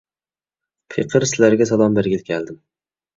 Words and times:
پېقىر 0.95 1.25
سىلەرگە 1.31 1.67
سالام 1.73 1.99
بەرگىلى 1.99 2.25
كەلدىم. 2.31 2.59